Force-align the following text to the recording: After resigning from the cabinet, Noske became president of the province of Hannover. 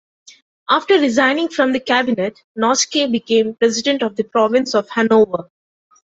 After 0.67 0.97
resigning 0.99 1.49
from 1.49 1.73
the 1.73 1.79
cabinet, 1.79 2.41
Noske 2.57 3.11
became 3.11 3.53
president 3.53 4.01
of 4.01 4.15
the 4.15 4.23
province 4.23 4.73
of 4.73 4.89
Hannover. 4.89 5.51